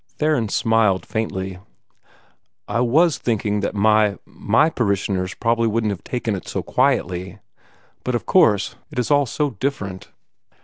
[0.17, 1.59] Theron smiled faintly.
[2.67, 7.37] "I WAS thinking that my my parishioners wouldn't have taken it so quietly.
[8.03, 10.09] But of course it is all so different!"